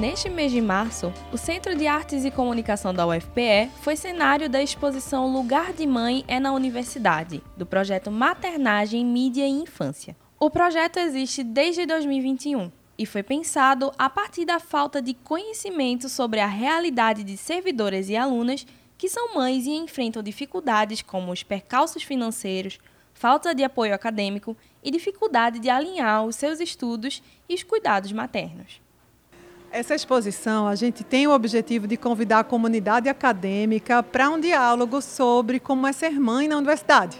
[0.00, 4.60] Neste mês de março, o Centro de Artes e Comunicação da UFPE foi cenário da
[4.60, 10.16] exposição Lugar de Mãe é na Universidade, do projeto Maternagem, Mídia e Infância.
[10.38, 16.40] O projeto existe desde 2021 e foi pensado a partir da falta de conhecimento sobre
[16.40, 18.66] a realidade de servidoras e alunas
[18.98, 22.80] que são mães e enfrentam dificuldades como os percalços financeiros,
[23.12, 28.83] falta de apoio acadêmico e dificuldade de alinhar os seus estudos e os cuidados maternos.
[29.76, 35.02] Essa exposição, a gente tem o objetivo de convidar a comunidade acadêmica para um diálogo
[35.02, 37.18] sobre como é ser mãe na universidade.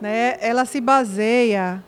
[0.00, 0.36] Né?
[0.40, 1.82] Ela se baseia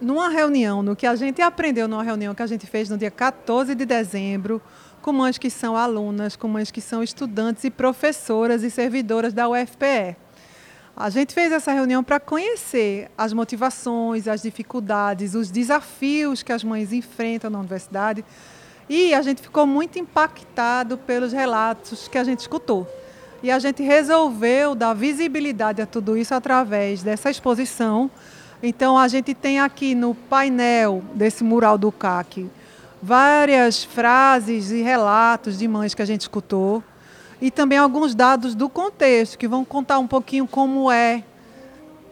[0.00, 3.12] numa reunião, no que a gente aprendeu numa reunião que a gente fez no dia
[3.12, 4.60] 14 de dezembro,
[5.00, 9.48] com mães que são alunas, com mães que são estudantes e professoras e servidoras da
[9.48, 10.16] UFPE.
[10.96, 16.64] A gente fez essa reunião para conhecer as motivações, as dificuldades, os desafios que as
[16.64, 18.24] mães enfrentam na universidade.
[18.88, 22.86] E a gente ficou muito impactado pelos relatos que a gente escutou.
[23.42, 28.10] E a gente resolveu dar visibilidade a tudo isso através dessa exposição.
[28.62, 32.50] Então, a gente tem aqui no painel desse mural do CAC
[33.00, 36.82] várias frases e relatos de mães que a gente escutou
[37.40, 41.22] e também alguns dados do contexto, que vão contar um pouquinho como é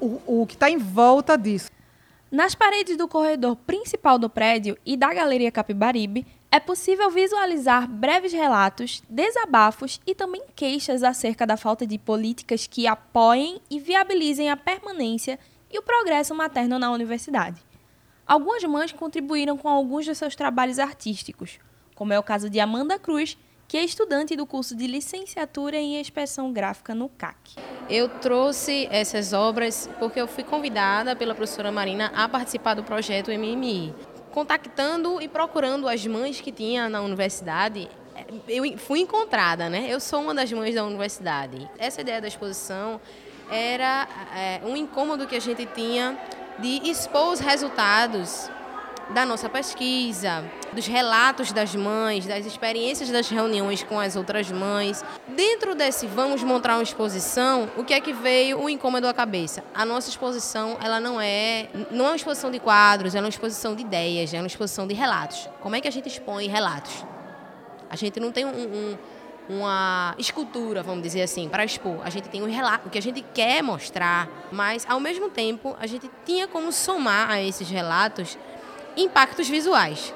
[0.00, 1.70] o, o que está em volta disso.
[2.30, 8.32] Nas paredes do corredor principal do prédio e da Galeria Capibaribe, é possível visualizar breves
[8.32, 14.56] relatos, desabafos e também queixas acerca da falta de políticas que apoiem e viabilizem a
[14.56, 15.36] permanência
[15.68, 17.60] e o progresso materno na universidade.
[18.24, 21.58] Algumas mães contribuíram com alguns de seus trabalhos artísticos,
[21.92, 26.00] como é o caso de Amanda Cruz, que é estudante do curso de licenciatura em
[26.00, 27.56] expressão gráfica no CAC.
[27.90, 33.32] Eu trouxe essas obras porque eu fui convidada pela professora Marina a participar do projeto
[33.32, 34.13] MMI.
[34.34, 37.88] Contactando e procurando as mães que tinha na universidade,
[38.48, 39.86] eu fui encontrada, né?
[39.88, 41.70] Eu sou uma das mães da universidade.
[41.78, 43.00] Essa ideia da exposição
[43.48, 46.18] era é, um incômodo que a gente tinha
[46.58, 48.50] de expor os resultados
[49.10, 55.04] da nossa pesquisa, dos relatos das mães, das experiências das reuniões com as outras mães.
[55.28, 59.64] Dentro desse vamos montar uma exposição, o que é que veio o incômodo à cabeça?
[59.74, 63.30] A nossa exposição, ela não é, não é uma exposição de quadros, ela é uma
[63.30, 65.48] exposição de ideias, é uma exposição de relatos.
[65.60, 67.04] Como é que a gente expõe relatos?
[67.90, 68.98] A gente não tem um, um
[69.48, 72.00] uma escultura, vamos dizer assim, para expor.
[72.02, 75.76] A gente tem um relato, o que a gente quer mostrar, mas ao mesmo tempo
[75.78, 78.38] a gente tinha como somar a esses relatos
[78.96, 80.12] impactos visuais.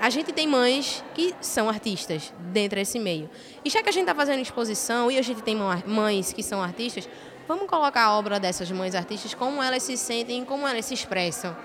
[0.00, 3.30] A gente tem mães que são artistas dentro desse meio.
[3.64, 5.56] E já que a gente está fazendo exposição e a gente tem
[5.86, 7.08] mães que são artistas,
[7.46, 11.56] vamos colocar a obra dessas mães artistas, como elas se sentem, como elas se expressam.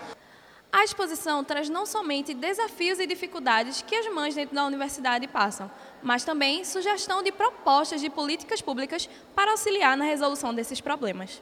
[0.72, 5.72] A exposição traz não somente desafios e dificuldades que as mães dentro da universidade passam,
[6.03, 11.41] mas também sugestão de propostas de políticas públicas para auxiliar na resolução desses problemas.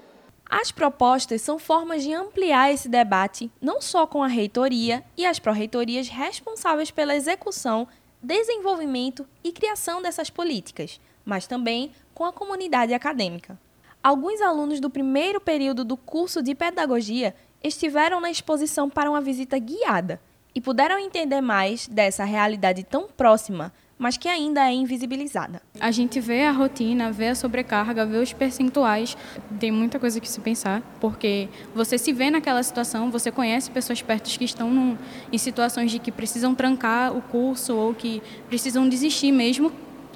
[0.50, 5.39] As propostas são formas de ampliar esse debate não só com a reitoria e as
[5.39, 7.88] pró-reitorias responsáveis pela execução,
[8.22, 13.59] desenvolvimento e criação dessas políticas, mas também com a comunidade acadêmica.
[14.03, 19.57] Alguns alunos do primeiro período do curso de pedagogia estiveram na exposição para uma visita
[19.57, 20.22] guiada
[20.53, 25.61] e puderam entender mais dessa realidade tão próxima mas que ainda é invisibilizada.
[25.79, 29.16] A gente vê a rotina, vê a sobrecarga, vê os percentuais,
[29.59, 34.01] tem muita coisa que se pensar, porque você se vê naquela situação, você conhece pessoas
[34.01, 34.97] perto que estão num,
[35.31, 39.72] em situações de que precisam trancar o curso ou que precisam desistir mesmo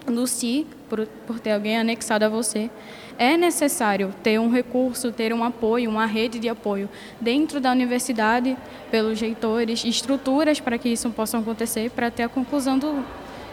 [0.06, 2.70] do si por, por ter alguém anexado a você.
[3.18, 6.90] É necessário ter um recurso, ter um apoio, uma rede de apoio
[7.20, 8.58] dentro da universidade,
[8.90, 13.04] pelos reitores, estruturas para que isso possa acontecer, para ter a conclusão do,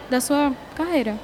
[0.09, 1.17] da sua carreira.